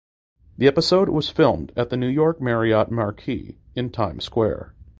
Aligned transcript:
The 0.57 0.65
episode 0.65 1.09
was 1.09 1.29
filmed 1.29 1.71
at 1.75 1.91
the 1.91 1.95
New 1.95 2.07
York 2.07 2.41
Marriott 2.41 2.89
Marquis 2.89 3.59
in 3.75 3.91
Times 3.91 4.23
Square. 4.25 4.73